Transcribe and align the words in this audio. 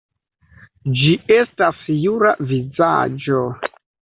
Ĝi 1.01 1.11
estas 1.35 1.83
jura 1.99 2.33
vizaĝo. 2.53 3.45